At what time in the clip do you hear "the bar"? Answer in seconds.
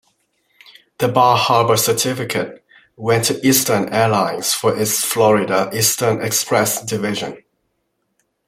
0.97-1.37